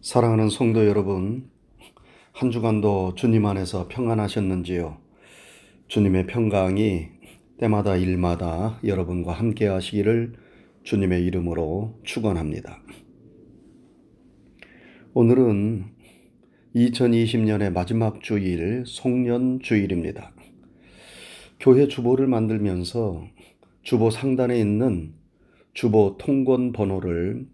[0.00, 1.50] 사랑하는 성도 여러분,
[2.32, 4.96] 한 주간도 주님 안에서 평안하셨는지요?
[5.88, 7.08] 주님의 평강이
[7.58, 10.34] 때마다 일마다 여러분과 함께 하시기를
[10.84, 12.80] 주님의 이름으로 축원합니다.
[15.14, 15.86] 오늘은
[16.76, 20.30] 2020년의 마지막 주일 송년 주일입니다.
[21.58, 23.24] 교회 주보를 만들면서
[23.82, 25.14] 주보 상단에 있는
[25.74, 27.48] 주보 통권 번호를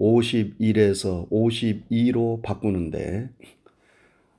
[0.00, 3.28] 51에서 52로 바꾸는데,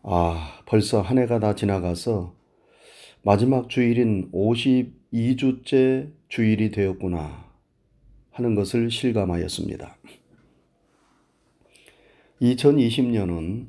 [0.04, 2.34] 아, 벌써 한 해가 다 지나가서
[3.22, 7.46] 마지막 주일인 52주째 주일이 되었구나
[8.32, 9.96] 하는 것을 실감하였습니다.
[12.42, 13.68] 2020년은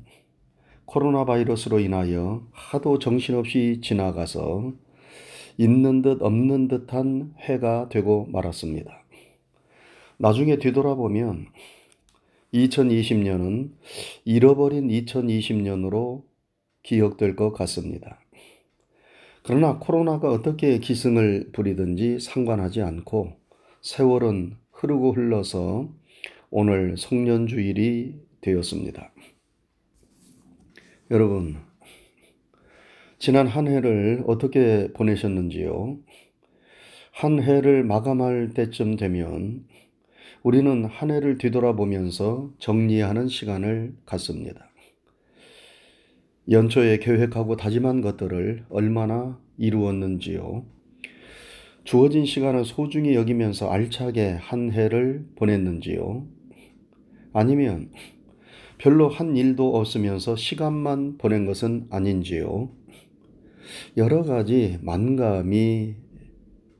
[0.85, 4.73] 코로나 바이러스로 인하여 하도 정신없이 지나가서
[5.57, 9.03] 있는 듯 없는 듯한 해가 되고 말았습니다.
[10.17, 11.47] 나중에 뒤돌아보면
[12.53, 13.71] 2020년은
[14.25, 16.23] 잃어버린 2020년으로
[16.83, 18.19] 기억될 것 같습니다.
[19.43, 23.33] 그러나 코로나가 어떻게 기승을 부리든지 상관하지 않고
[23.81, 25.89] 세월은 흐르고 흘러서
[26.49, 29.11] 오늘 성년주일이 되었습니다.
[31.11, 31.57] 여러분,
[33.19, 35.97] 지난 한 해를 어떻게 보내셨는지요?
[37.11, 39.65] 한 해를 마감할 때쯤 되면
[40.43, 44.69] 우리는 한 해를 뒤돌아보면서 정리하는 시간을 갖습니다.
[46.51, 50.65] 연초에 계획하고 다짐한 것들을 얼마나 이루었는지요.
[51.85, 56.27] 주어진 시간을 소중히 여기면서 알차게 한 해를 보냈는지요.
[57.31, 57.89] 아니면
[58.77, 62.69] 별로 한 일도 없으면서 시간만 보낸 것은 아닌지요.
[63.95, 65.95] 여러 가지 만감이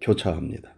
[0.02, 0.73] 교차합니다.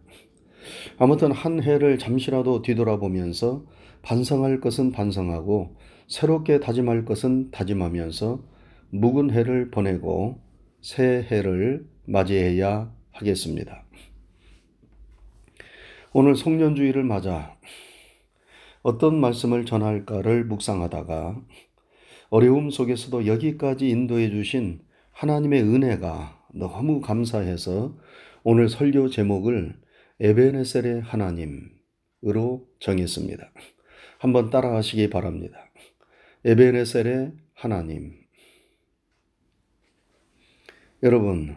[0.97, 3.65] 아무튼 한 해를 잠시라도 뒤돌아보면서
[4.01, 5.75] 반성할 것은 반성하고
[6.07, 8.43] 새롭게 다짐할 것은 다짐하면서
[8.91, 10.39] 묵은 해를 보내고
[10.81, 13.83] 새 해를 맞이해야 하겠습니다.
[16.13, 17.57] 오늘 송년주의를 맞아
[18.83, 21.41] 어떤 말씀을 전할까를 묵상하다가
[22.29, 24.79] 어려움 속에서도 여기까지 인도해 주신
[25.11, 27.95] 하나님의 은혜가 너무 감사해서
[28.43, 29.75] 오늘 설교 제목을
[30.19, 33.51] 에베네셀의 하나님으로 정했습니다.
[34.19, 35.71] 한번 따라하시기 바랍니다.
[36.45, 38.13] 에베네셀의 하나님.
[41.03, 41.55] 여러분,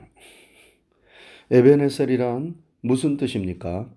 [1.50, 3.94] 에베네셀이란 무슨 뜻입니까?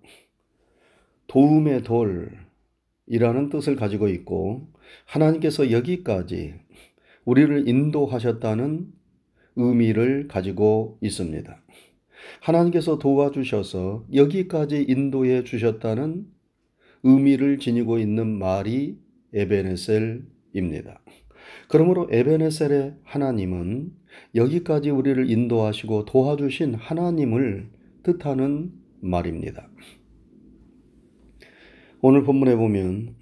[1.28, 4.72] 도움의 돌이라는 뜻을 가지고 있고
[5.06, 6.56] 하나님께서 여기까지
[7.26, 8.94] 우리를 인도하셨다는
[9.56, 11.62] 의미를 가지고 있습니다.
[12.42, 16.26] 하나님께서 도와주셔서 여기까지 인도해 주셨다는
[17.04, 18.98] 의미를 지니고 있는 말이
[19.34, 21.02] 에베네셀입니다.
[21.68, 23.92] 그러므로 에베네셀의 하나님은
[24.36, 27.70] 여기까지 우리를 인도하시고 도와주신 하나님을
[28.04, 29.70] 뜻하는 말입니다.
[32.02, 33.16] 오늘 본문에 보면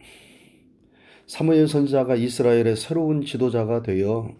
[1.27, 4.35] 사무엘 선지자가 이스라엘의 새로운 지도자가 되어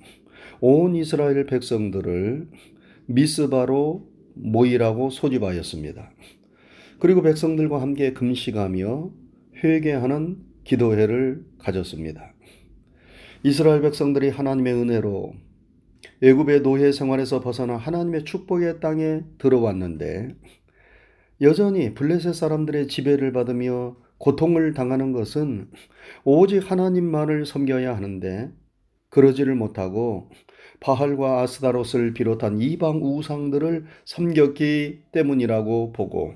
[0.61, 2.49] 온 이스라엘 백성들을
[3.05, 6.11] 미스바로 모이라고 소집하였습니다.
[6.99, 9.11] 그리고 백성들과 함께 금식하며
[9.63, 12.33] 회개하는 기도회를 가졌습니다.
[13.43, 15.33] 이스라엘 백성들이 하나님의 은혜로
[16.21, 20.35] 애굽의 노예 생활에서 벗어나 하나님의 축복의 땅에 들어왔는데
[21.41, 25.69] 여전히 블레셋 사람들의 지배를 받으며 고통을 당하는 것은
[26.25, 28.51] 오직 하나님만을 섬겨야 하는데
[29.09, 30.29] 그러지를 못하고
[30.79, 36.35] 바할과 아스다롯을 비롯한 이방 우상들을 섬겼기 때문이라고 보고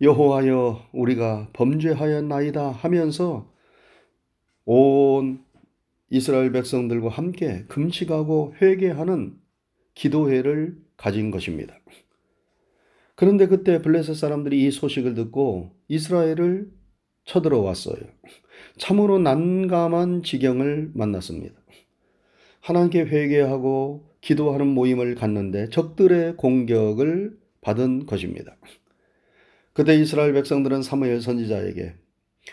[0.00, 3.50] 여호와여 우리가 범죄하였나이다 하면서
[4.64, 5.44] 온
[6.10, 9.38] 이스라엘 백성들과 함께 금식하고 회개하는
[9.94, 11.78] 기도회를 가진 것입니다.
[13.14, 16.70] 그런데 그때 블레셋 사람들이 이 소식을 듣고 이스라엘을
[17.24, 18.02] 쳐들어왔어요.
[18.78, 21.61] 참으로 난감한 지경을 만났습니다.
[22.62, 28.56] 하나님께 회개하고 기도하는 모임을 갖는데 적들의 공격을 받은 것입니다.
[29.72, 31.94] 그때 이스라엘 백성들은 사무엘 선지자에게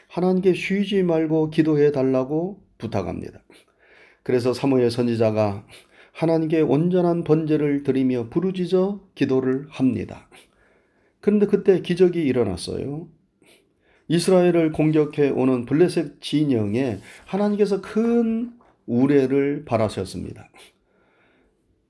[0.08, 3.44] 하나님께 쉬지 말고 기도해 달라고 부탁합니다.
[4.24, 5.66] 그래서 사무엘 선지자가
[6.14, 10.30] 하나님께 온전한 번제를 드리며 부르짖어 기도를 합니다.
[11.22, 13.08] 그런데 그때 기적이 일어났어요.
[14.08, 18.59] 이스라엘을 공격해 오는 블레셋 진영에 하나님께서 큰
[18.90, 20.50] 우레를 바라셨습니다.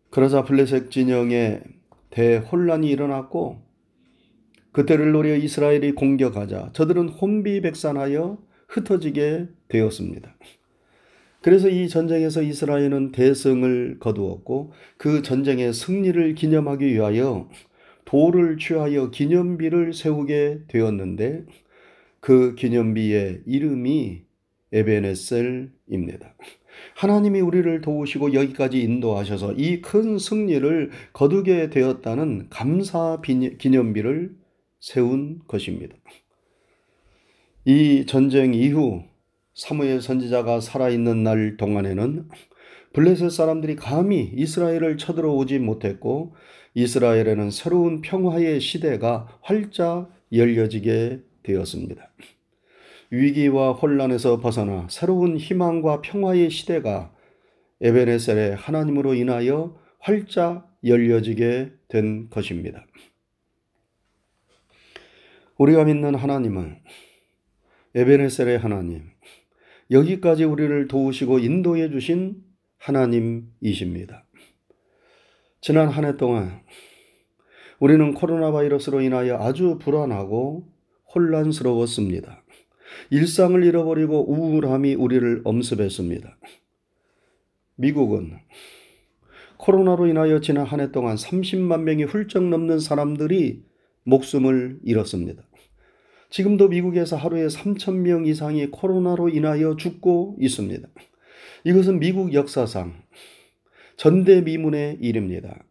[0.09, 1.61] 그러자 블레셋 진영에
[2.09, 3.61] 대혼란이 일어났고
[4.71, 8.37] 그때를 노려 이스라엘이 공격하자 저들은 혼비백산하여
[8.67, 10.35] 흩어지게 되었습니다.
[11.41, 17.49] 그래서 이 전쟁에서 이스라엘은 대승을 거두었고 그 전쟁의 승리를 기념하기 위하여
[18.03, 21.45] 돌을 취하여 기념비를 세우게 되었는데
[22.19, 24.23] 그 기념비의 이름이
[24.73, 26.35] 에베네셀입니다.
[26.95, 34.35] 하나님이 우리를 도우시고 여기까지 인도하셔서 이 큰 승리를 거두게 되었다는 감사 기념비를
[34.79, 35.95] 세운 것입니다.
[37.65, 39.03] 이 전쟁 이후
[39.53, 42.29] 사무엘 선지자가 살아있는 날 동안에는
[42.93, 46.35] 블레셋 사람들이 감히 이스라엘을 쳐들어오지 못했고
[46.73, 52.09] 이스라엘에는 새로운 평화의 시대가 활짝 열려지게 되었습니다.
[53.11, 57.13] 위기와 혼란에서 벗어나 새로운 희망과 평화의 시대가
[57.81, 62.85] 에베네셀의 하나님으로 인하여 활짝 열려지게 된 것입니다.
[65.57, 66.77] 우리가 믿는 하나님은
[67.95, 69.09] 에베네셀의 하나님,
[69.91, 72.43] 여기까지 우리를 도우시고 인도해 주신
[72.77, 74.25] 하나님이십니다.
[75.61, 76.61] 지난 한 해 동안
[77.79, 80.71] 우리는 코로나 바이러스로 인하여 아주 불안하고
[81.15, 82.43] 혼란스러웠습니다.
[83.09, 86.37] 일상을 잃어버리고 우울함이 우리를 엄습했습니다.
[87.75, 88.37] 미국은
[89.57, 93.63] 코로나로 인하여 지난 한 해 동안 30만 명이 훌쩍 넘는 사람들이
[94.03, 95.43] 목숨을 잃었습니다.
[96.29, 100.87] 지금도 미국에서 하루에 3천 명 이상이 코로나로 인하여 죽고 있습니다.
[101.65, 102.93] 이것은 미국 역사상
[103.97, 105.63] 전대미문의 일입니다.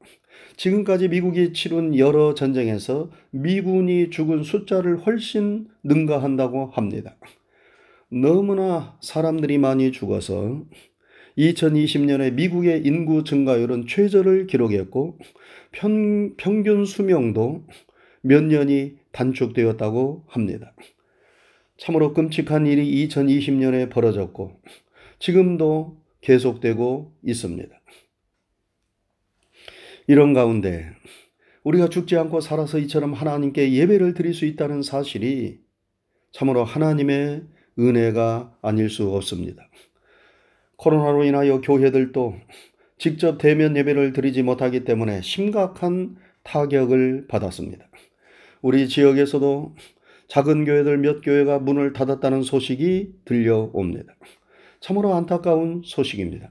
[0.58, 7.16] 지금까지 미국이 치룬 여러 전쟁에서 미군이 죽은 숫자를 훨씬 능가한다고 합니다.
[8.10, 10.64] 너무나 사람들이 많이 죽어서
[11.38, 15.18] 2020년에 미국의 인구 증가율은 최저를 기록했고
[15.70, 17.64] 평, 평균 수명도
[18.22, 20.74] 몇 년이 단축되었다고 합니다.
[21.76, 24.60] 참으로 끔찍한 일이 2020년에 벌어졌고
[25.20, 27.78] 지금도 계속되고 있습니다.
[30.08, 30.90] 이런 가운데
[31.64, 35.58] 우리가 죽지 않고 살아서 이처럼 하나님께 예배를 드릴 수 있다는 사실이
[36.32, 37.42] 참으로 하나님의
[37.78, 39.68] 은혜가 아닐 수 없습니다.
[40.76, 42.36] 코로나로 인하여 교회들도
[42.96, 47.86] 직접 대면 예배를 드리지 못하기 때문에 심각한 타격을 받았습니다.
[48.62, 49.76] 우리 지역에서도
[50.28, 54.16] 작은 교회들 몇 교회가 문을 닫았다는 소식이 들려옵니다.
[54.80, 56.50] 참으로 안타까운 소식입니다.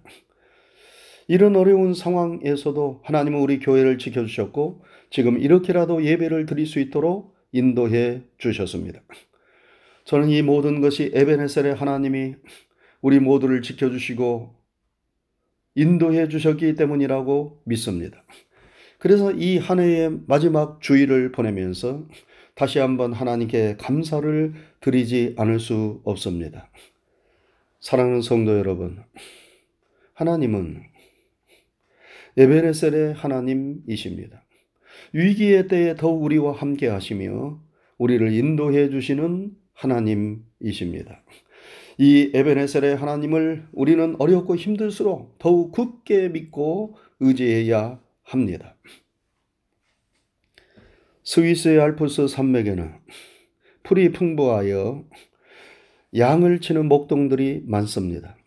[1.27, 9.01] 이런 어려운 상황에서도 하나님은 우리 교회를 지켜주셨고 지금 이렇게라도 예배를 드릴 수 있도록 인도해 주셨습니다.
[10.05, 12.35] 저는 이 모든 것이 에베네셀의 하나님이
[13.01, 14.55] 우리 모두를 지켜주시고
[15.75, 18.23] 인도해 주셨기 때문이라고 믿습니다.
[18.99, 22.07] 그래서 이 한 해의 마지막 주일을 보내면서
[22.55, 26.71] 다시 한번 하나님께 감사를 드리지 않을 수 없습니다.
[27.79, 29.03] 사랑하는 성도 여러분,
[30.13, 30.81] 하나님은
[32.37, 34.43] 에베레셀의 하나님이십니다.
[35.13, 37.59] 위기의 때에 더욱 우리와 함께 하시며
[37.97, 41.23] 우리를 인도해 주시는 하나님이십니다.
[41.97, 48.75] 이 에베네셀의 하나님을 우리는 어렵고 힘들수록 더욱 굳게 믿고 의지해야 합니다.
[51.23, 52.93] 스위스의 알프스 산맥에는
[53.83, 55.05] 풀이 풍부하여
[56.15, 58.37] 양을 치는 목동들이 많습니다.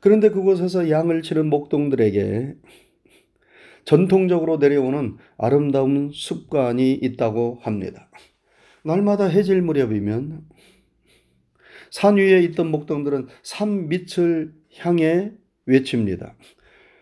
[0.00, 2.54] 그런데 그곳에서 양을 치는 목동들에게
[3.84, 8.10] 전통적으로 내려오는 아름다운 습관이 있다고 합니다.
[8.84, 10.42] 날마다 해질 무렵이면
[11.90, 15.32] 산 위에 있던 목동들은 산 밑을 향해
[15.66, 16.34] 외칩니다.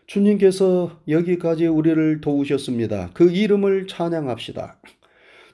[0.06, 3.11] 주님께서 여기까지 우리를 도우셨습니다.
[3.12, 4.80] 그 이름을 찬양합시다.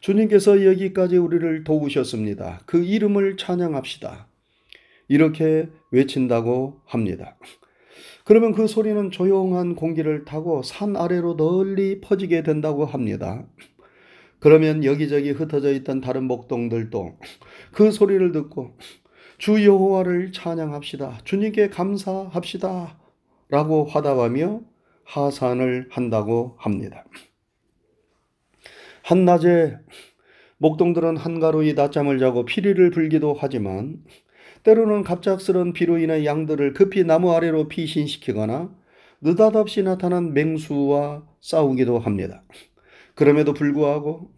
[0.00, 2.60] 주님께서 여기까지 우리를 도우셨습니다.
[2.66, 4.26] 그 이름을 찬양합시다.
[5.08, 7.36] 이렇게 외친다고 합니다.
[8.24, 13.44] 그러면 그 소리는 조용한 공기를 타고 산 아래로 널리 퍼지게 된다고 합니다.
[14.38, 17.18] 그러면 여기저기 흩어져 있던 다른 목동들도
[17.72, 18.76] 그 소리를 듣고
[19.38, 21.18] 주 여호와를 찬양합시다.
[21.24, 22.98] 주님께 감사합시다.
[23.48, 24.60] 라고 화답하며
[25.04, 27.04] 하산을 한다고 합니다.
[29.02, 29.78] 한낮에
[30.58, 34.02] 목동들은 한가로이 낮잠을 자고 피리를 불기도 하지만
[34.62, 38.70] 때로는 갑작스런 비로 인해 양들을 급히 나무 아래로 피신시키거나
[39.20, 42.44] 느닷없이 나타난 맹수와 싸우기도 합니다.
[43.14, 44.30] 그럼에도 불구하고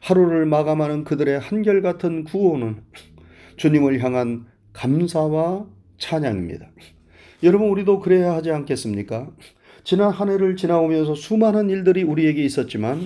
[0.00, 2.82] 하루를 마감하는 그들의 한결같은 구호는
[3.56, 5.66] 주님을 향한 감사와
[5.98, 6.70] 찬양입니다.
[7.44, 9.30] 여러분, 우리도 그래야 하지 않겠습니까?
[9.84, 13.00] 지난 한 해를 지나오면서 수많은 일들이 우리에게 있었지만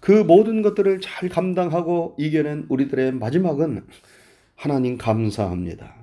[0.00, 3.84] 그 모든 것들을 잘 감당하고 이겨낸 우리들의 마지막은
[4.54, 5.94] 하나님 감사합니다.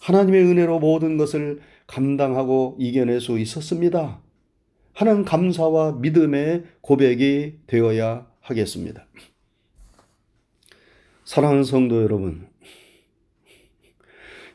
[0.00, 4.20] 하나님의 은혜로 모든 것을 감당하고 이겨낼 수 있었습니다.
[4.94, 9.06] 하는 감사와 믿음의 고백이 되어야 하겠습니다.
[11.24, 12.48] 사랑하는 성도 여러분,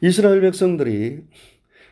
[0.02, 1.24] 이스라엘 백성들이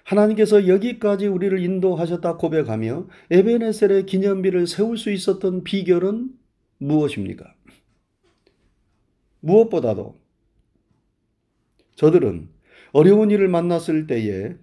[0.03, 6.31] 하나님께서 여기까지 우리를 인도하셨다 고백하며 에베네셀의 기념비를 세울 수 있었던 비결은
[6.79, 7.55] 무엇입니까?
[9.39, 10.22] 무엇보다도
[11.95, 12.49] 저들은
[12.91, 14.55] 어려운 일을 만났을 때에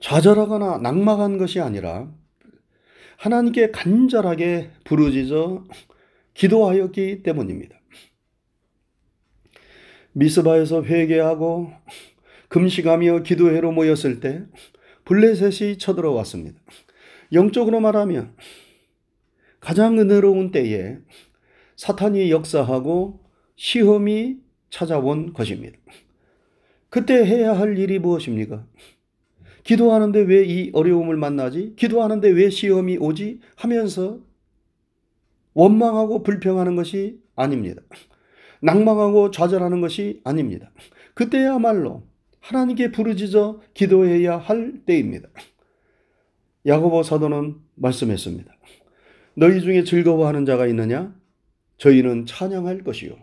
[0.00, 2.12] 좌절하거나 낙망한 것이 아니라
[3.18, 5.64] 하나님께 간절하게 부르짖어
[6.34, 7.78] 기도하였기 때문입니다.
[10.12, 11.72] 미스바에서 회개하고
[12.48, 14.44] 금식하며 기도회로 모였을 때
[15.04, 16.60] 블레셋이 쳐들어왔습니다.
[17.32, 18.36] 영적으로 말하면
[19.60, 20.98] 가장 은혜로운 때에
[21.76, 23.20] 사탄이 역사하고
[23.56, 24.38] 시험이
[24.70, 25.78] 찾아온 것입니다.
[26.90, 28.66] 그때 해야 할 일이 무엇입니까?
[29.64, 31.74] 기도하는데 왜 이 어려움을 만나지?
[31.76, 33.40] 기도하는데 왜 시험이 오지?
[33.56, 34.20] 하면서
[35.54, 37.82] 원망하고 불평하는 것이 아닙니다.
[38.62, 40.70] 낭망하고 좌절하는 것이 아닙니다.
[41.14, 42.04] 그때야말로
[42.40, 45.28] 하나님께 부르짖어 기도해야 할 때입니다.
[46.66, 48.52] 야고보 사도는 말씀했습니다.
[49.34, 51.14] 너희 중에 즐거워하는 자가 있느냐?
[51.76, 53.16] 저희는 찬양할 것이요.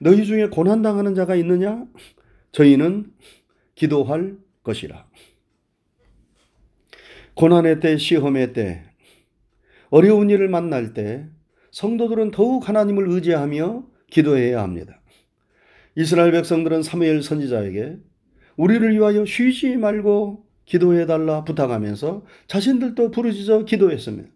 [0.00, 1.86] 너희 중에 고난당하는 자가 있느냐?
[2.52, 3.12] 저희는
[3.74, 5.06] 기도할 것이라.
[7.34, 8.84] 고난의 때, 시험의 때,
[9.90, 11.26] 어려운 일을 만날 때
[11.72, 15.00] 성도들은 더욱 하나님을 의지하며 기도해야 합니다.
[15.96, 17.98] 이스라엘 백성들은 사무엘 선지자에게
[18.56, 24.28] 우리를 위하여 쉬지 말고 기도해 달라 부탁하면서 자신들도 부르짖어 기도했습니다.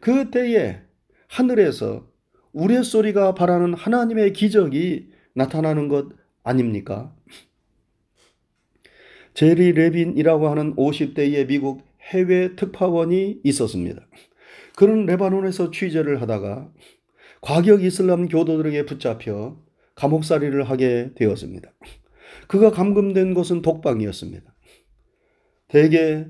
[0.00, 0.80] 그 때에
[1.28, 2.09] 하늘에서
[2.52, 6.08] 우레소리가 바라는 하나님의 기적이 나타나는 것
[6.42, 7.14] 아닙니까?
[9.34, 14.06] 제리 레빈이라고 하는 50대의 미국 해외 특파원이 있었습니다.
[14.76, 16.70] 그는 레바논에서 취재를 하다가
[17.40, 19.56] 과격 이슬람 교도들에게 붙잡혀
[19.94, 21.72] 감옥살이를 하게 되었습니다.
[22.48, 24.52] 그가 감금된 곳은 독방이었습니다.
[25.68, 26.26] 대개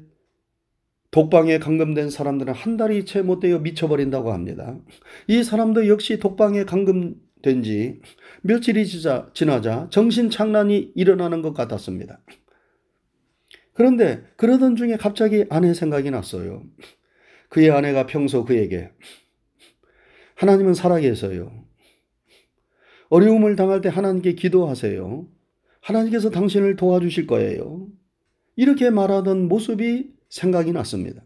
[1.10, 4.78] 독방에 감금된 사람들은 한 달이 채 못 되어 미쳐버린다고 합니다.
[5.26, 8.00] 이 사람도 역시 독방에 감금된 지
[8.42, 8.86] 며칠이
[9.34, 12.20] 지나자 정신착란이 일어나는 것 같았습니다.
[13.72, 16.62] 그런데 그러던 중에 갑자기 아내 생각이 났어요.
[17.48, 18.90] 그의 아내가 평소 그에게
[20.36, 21.64] 하나님은 살아계세요.
[23.08, 25.26] 어려움을 당할 때 하나님께 기도하세요.
[25.80, 27.88] 하나님께서 당신을 도와주실 거예요.
[28.54, 31.22] 이렇게 말하던 모습이 생각이 났습니다.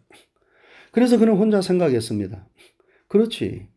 [0.91, 2.49] 그래서 그는 혼자 생각했습니다.
[3.09, 3.69] 그렇지.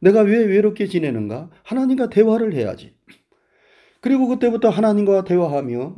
[0.00, 1.50] 내가 왜 외롭게 지내는가?
[1.62, 2.94] 하나님과 대화를 해야지.
[4.00, 5.96] 그리고 그때부터 하나님과 대화하며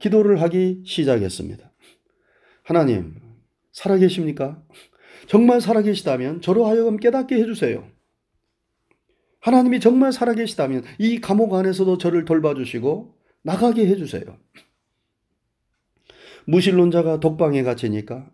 [0.00, 1.72] 기도를 하기 시작했습니다.
[2.62, 3.14] 하나님,
[3.72, 4.62] 살아계십니까?
[5.28, 7.88] 정말 살아계시다면 저로 하여금 깨닫게 해주세요.
[9.40, 14.24] 하나님이 정말 살아계시다면 이 감옥 안에서도 저를 돌봐주시고 나가게 해주세요.
[16.48, 18.30] 무신론자가 독방에 갇히니까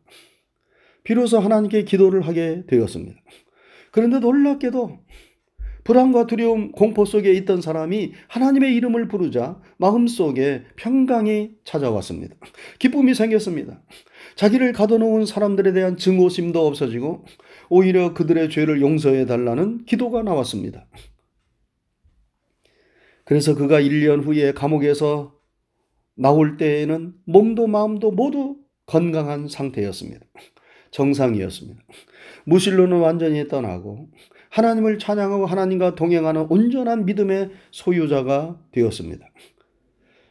[1.02, 3.20] 비로소 하나님께 기도를 하게 되었습니다.
[3.90, 5.00] 그런데 놀랍게도
[5.82, 12.36] 불안과 두려움, 공포 속에 있던 사람이 하나님의 이름을 부르자 마음속에 평강이 찾아왔습니다.
[12.78, 13.82] 기쁨이 생겼습니다.
[14.34, 17.26] 자기를 가둬놓은 사람들에 대한 증오심도 없어지고
[17.68, 20.86] 오히려 그들의 죄를 용서해 달라는 기도가 나왔습니다.
[23.24, 25.33] 그래서 그가 1년 후에 감옥에서
[26.14, 28.56] 나올 때에는 몸도 마음도 모두
[28.86, 30.24] 건강한 상태였습니다.
[30.90, 31.82] 정상이었습니다.
[32.44, 34.08] 무실로는 완전히 떠나고
[34.50, 39.26] 하나님을 찬양하고 하나님과 동행하는 온전한 믿음의 소유자가 되었습니다.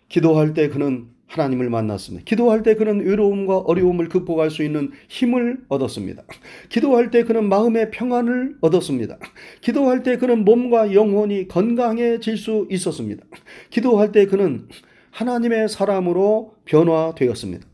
[0.08, 2.24] 기도할 때 그는 하나님을 만났습니다.
[2.26, 6.24] 기도할 때 그는 외로움과 어려움을 극복할 수 있는 힘을 얻었습니다.
[6.70, 9.18] 기도할 때 그는 마음의 평안을 얻었습니다.
[9.62, 13.26] 기도할 때 그는 몸과 영혼이 건강해질 수 있었습니다.
[13.72, 14.68] 기도할 때 그는
[15.14, 17.68] 하나님의 사람으로 변화되었습니다.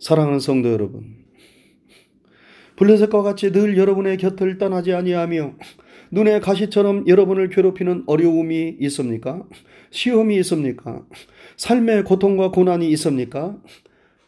[0.00, 1.24] 사랑하는 성도 여러분,
[2.74, 5.54] 블레셋과 같이 늘 여러분의 곁을 떠나지 아니하며
[6.10, 9.44] 눈의 가시처럼 여러분을 괴롭히는 어려움이 있습니까?
[9.90, 11.06] 시험이 있습니까?
[11.56, 13.56] 삶의 고통과 고난이 있습니까?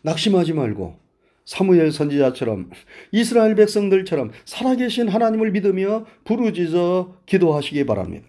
[0.02, 1.00] 낙심하지 말고
[1.44, 2.70] 사무엘 선지자처럼
[3.10, 8.28] 이스라엘 백성들처럼 살아계신 하나님을 믿으며 부르짖어 기도하시기 바랍니다.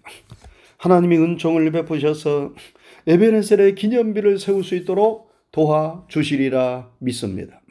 [0.84, 2.52] 하나님이 은총을 베푸셔서
[3.06, 7.62] 에베네셀의 기념비를 세울 수 있도록 도와주시리라 믿습니다.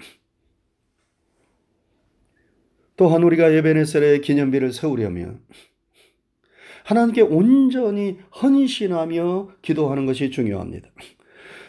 [2.95, 5.41] 또한 우리가 에베네셀의 기념비를 세우려면
[6.85, 10.89] 하나님께 온전히 헌신하며 기도하는 것이 중요합니다.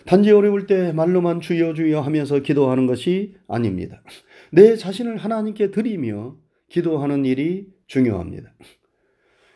[0.07, 4.03] 단지 어려울 때 말로만 주여 주여 하면서 기도하는 것이 아닙니다.
[4.51, 6.37] 내 자신을 하나님께 드리며
[6.71, 8.55] 기도하는 일이 중요합니다.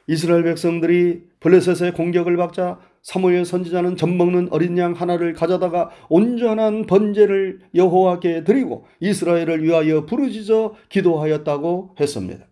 [0.07, 8.45] 이스라엘 백성들이 블레셋의 공격을 받자 사무엘 선지자는 젖먹는 어린 양 하나를 가져다가 온전한 번제를 여호와께
[8.45, 12.45] 드리고 이스라엘을 위하여 부르짖어 기도하였다고 했습니다.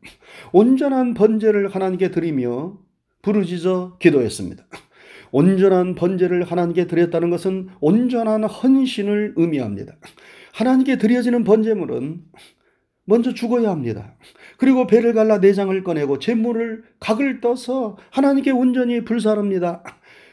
[0.53, 2.79] 온전한 번제를 하나님께 드리며
[3.23, 4.65] 부르짖어 기도했습니다.
[5.33, 9.95] 온전한 번제를 하나님께 드렸다는 것은 온전한 헌신을 의미합니다.
[10.55, 12.23] 하나님께 드려지는 번제물은
[13.07, 14.15] 먼저 죽어야 합니다.
[14.59, 19.83] 그리고 배를 갈라 내장을 꺼내고 재물을 각을 떠서 하나님께 온전히 불사릅니다.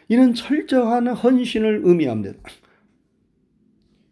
[0.09, 2.37] 이는 철저한 헌신을 의미합니다.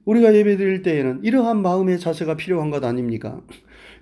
[0.06, 3.42] 우리가 예배 드릴 때에는 이러한 마음의 자세가 필요한 것 아닙니까?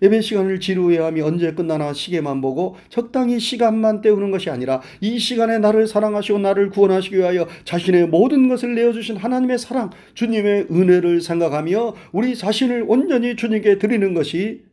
[0.01, 5.87] 예배 시간을 지루해하며 언제 끝나나 시계만 보고 적당히 시간만 때우는 것이 아니라 이 시간에 나를
[5.87, 12.85] 사랑하시고 나를 구원하시기 위하여 자신의 모든 것을 내어주신 하나님의 사랑, 주님의 은혜를 생각하며 우리 자신을
[12.87, 14.63] 온전히 주님께 드리는 것이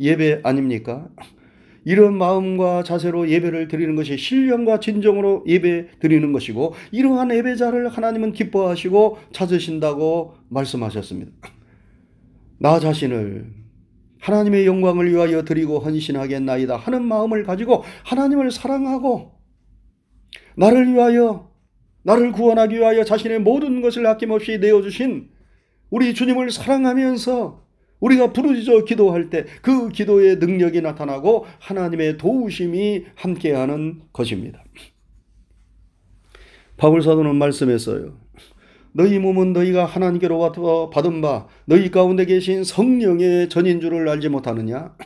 [0.00, 1.08] 예배 아닙니까?
[1.84, 9.18] 이런 마음과 자세로 예배를 드리는 것이 신령과 진정으로 예배 드리는 것이고 이러한 예배자를 하나님은 기뻐하시고
[9.32, 11.32] 찾으신다고 말씀하셨습니다.
[12.58, 13.61] 나 자신을
[14.22, 19.32] 하나님의 영광을 위하여 드리고 헌신하겠나이다 하는 마음을 가지고 하나님을 사랑하고
[20.56, 21.50] 나를 위하여
[22.04, 25.28] 나를 구원하기 위하여 자신의 모든 것을 아낌없이 내어주신
[25.90, 27.62] 우리 주님을 사랑하면서
[28.00, 34.64] 우리가 부르짖어 기도할 때 그 기도의 능력이 나타나고 하나님의 도우심이 함께하는 것입니다.
[36.76, 38.21] 바울 사도는 말씀했어요.
[38.92, 44.96] 너희 몸은 너희가 하나님께로부터 받은 바 너희 가운데 계신 성령의 전인 줄을 알지 못하느냐?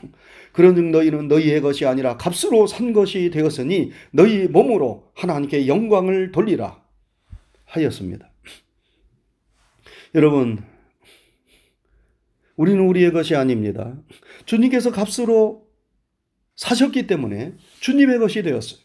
[0.52, 6.82] 그런즉 너희는 너희의 것이 아니라 값으로 산 것이 되었으니 너희 몸으로 하나님께 영광을 돌리라
[7.66, 8.30] 하였습니다.
[10.14, 10.64] 여러분
[12.56, 13.94] 우리는 우리의 것이 아닙니다.
[14.46, 15.65] 주님께서 값으로
[16.56, 18.80] 사셨기 때문에 주님의 것이 되었어요.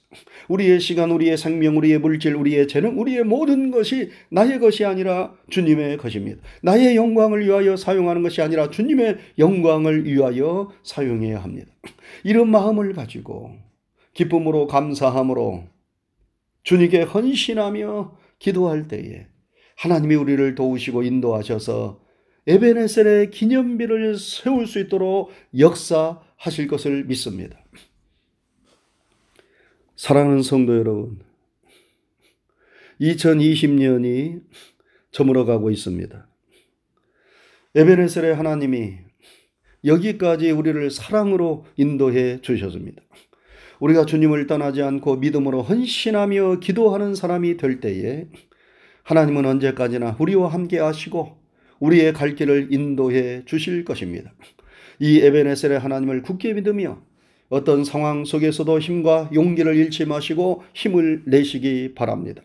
[0.49, 5.97] 우리의 시간, 우리의 생명, 우리의 물질, 우리의 재능, 우리의 모든 것이 나의 것이 아니라 주님의
[5.97, 6.41] 것입니다.
[6.62, 11.71] 나의 영광을 위하여 사용하는 것이 아니라 주님의 영광을 위하여 사용해야 합니다.
[12.25, 13.55] 이런 마음을 가지고
[14.13, 15.63] 기쁨으로 감사함으로
[16.63, 19.27] 주님께 헌신하며 기도할 때에
[19.77, 22.01] 하나님이 우리를 도우시고 인도하셔서
[22.47, 27.61] 에베네셀의 기념비를 세울 수 있도록 역사하실 것을 믿습니다.
[30.01, 31.19] 사랑하는 성도 여러분,
[32.99, 34.41] 2020년이
[35.11, 36.27] 저물어가고 있습니다.
[37.75, 38.95] 에베네셀의 하나님이
[39.85, 43.03] 여기까지 우리를 사랑으로 인도해 주셨습니다.
[43.79, 48.25] 우리가 주님을 떠나지 않고 믿음으로 헌신하며 기도하는 사람이 될 때에
[49.03, 51.37] 하나님은 언제까지나 우리와 함께 하시고
[51.79, 54.33] 우리의 갈 길을 인도해 주실 것입니다.
[54.97, 57.03] 이 에베네셀의 하나님을 굳게 믿으며
[57.51, 62.41] 어떤 상황 속에서도 힘과 용기를 잃지 마시고 힘을 내시기 바랍니다.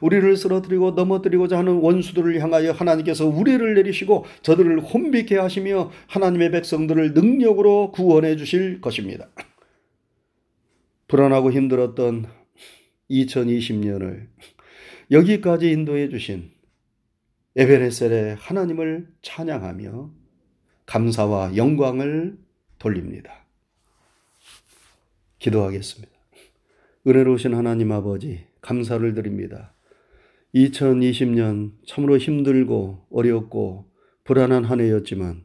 [0.00, 7.90] 우리를 쓰러뜨리고 넘어뜨리고자 하는 원수들을 향하여 하나님께서 우리를 내리시고 저들을 혼비케 하시며 하나님의 백성들을 능력으로
[7.90, 9.28] 구원해 주실 것입니다.
[11.08, 12.26] 불안하고 힘들었던
[13.10, 14.28] 2020년을
[15.10, 16.52] 여기까지 인도해 주신
[17.56, 20.10] 에베레셀의 하나님을 찬양하며
[20.86, 22.38] 감사와 영광을
[22.78, 23.43] 돌립니다.
[25.44, 26.12] 기도하겠습니다.
[27.06, 29.74] 은혜로우신 하나님 아버지, 감사를 드립니다.
[30.54, 33.84] 2020년 참으로 힘들고 어렵고
[34.24, 35.44] 불안한 한 해였지만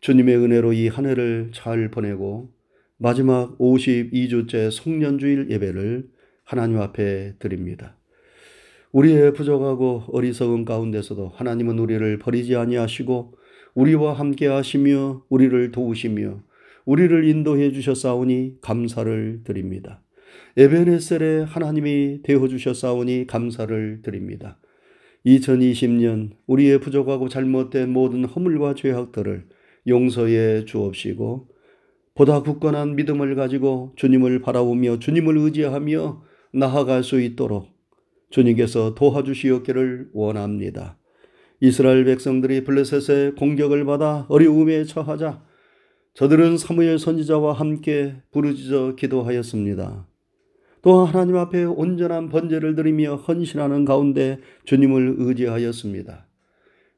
[0.00, 2.52] 주님의 은혜로 이 한 해를 잘 보내고
[2.96, 6.08] 마지막 52주째 송년주일 예배를
[6.42, 7.96] 하나님 앞에 드립니다.
[8.90, 13.34] 우리의 부족하고 어리석은 가운데서도 하나님은 우리를 버리지 아니하시고
[13.74, 16.42] 우리와 함께 하시며 우리를 도우시며
[16.84, 20.02] 우리를 인도해 주셨사오니 감사를 드립니다.
[20.56, 24.58] 에베네셀에 하나님이 되어 주셨사오니 감사를 드립니다.
[25.26, 29.46] 2020년 우리의 부족하고 잘못된 모든 허물과 죄악들을
[29.86, 31.48] 용서해 주옵시고
[32.14, 37.68] 보다 굳건한 믿음을 가지고 주님을 바라보며 주님을 의지하며 나아갈 수 있도록
[38.30, 40.98] 주님께서 도와주시옵기를 원합니다.
[41.60, 45.42] 이스라엘 백성들이 블레셋의 공격을 받아 어려움에 처하자
[46.14, 50.06] 저들은 사무엘 선지자와 함께 부르짖어 기도하였습니다.
[50.80, 56.26] 또 하나님 앞에 온전한 번제를 드리며 헌신하는 가운데 주님을 의지하였습니다.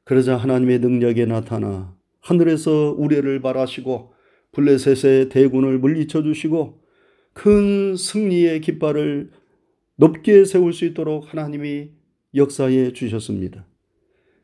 [0.03, 4.13] 그러자 하나님의 능력에 나타나 하늘에서 우레를 바라시고
[4.51, 6.83] 블레셋의 대군을 물리쳐 주시고
[7.33, 9.31] 큰 승리의 깃발을
[9.95, 11.89] 높게 세울 수 있도록 하나님이
[12.35, 13.65] 역사해 주셨습니다.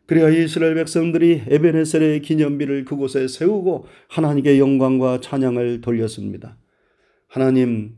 [0.05, 6.57] 그래야 이스라엘 백성들이 에베네셀의 기념비를 그곳에 세우고 하나님께 영광과 찬양을 돌렸습니다.
[7.27, 7.95] 하나님,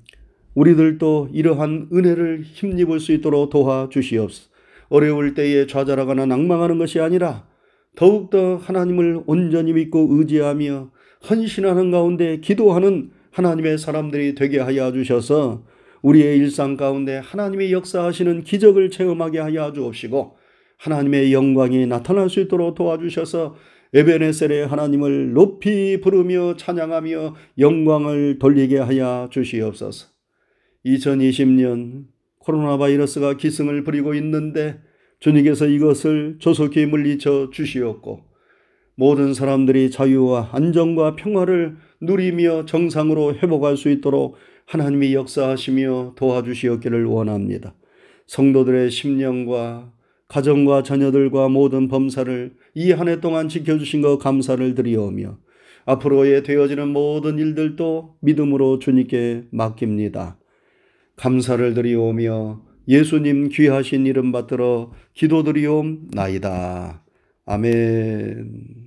[0.53, 4.49] 우리들도 이러한 은혜를 힘입을 수 있도록 도와주시옵소서.
[4.89, 7.47] 어려울 때에 좌절하거나 낭망하는 것이 아니라
[7.95, 10.91] 더욱더 하나님을 온전히 믿고 의지하며
[11.27, 15.65] 헌신하는 가운데 기도하는 하나님의 사람들이 되게 하여 주셔서
[16.03, 20.37] 우리의 일상 가운데 하나님의 역사하시는 기적을 체험하게 하여 주옵시고
[20.77, 23.55] 하나님의 영광이 나타날 수 있도록 도와주셔서
[23.93, 30.07] 에베네셀의 하나님을 높이 부르며 찬양하며 영광을 돌리게 하여 주시옵소서.
[30.85, 32.05] 2020년
[32.39, 34.79] 코로나 바이러스가 기승을 부리고 있는데
[35.19, 38.21] 주님께서 이것을 조속히 물리쳐 주시옵고
[38.95, 44.35] 모든 사람들이 자유와 안정과 평화를 누리며 정상으로 회복할 수 있도록
[44.67, 47.75] 하나님이 역사하시며 도와주시었기를 원합니다.
[48.27, 49.91] 성도들의 심령과
[50.27, 55.37] 가정과 자녀들과 모든 범사를 이 한 해 동안 지켜주신 것 감사를 드리오며
[55.85, 60.39] 앞으로의 되어지는 모든 일들도 믿음으로 주님께 맡깁니다.
[61.15, 67.03] 감사를 드리오며 예수님 귀하신 이름 받들어 기도드리옵나이다.
[67.45, 68.84] 아멘.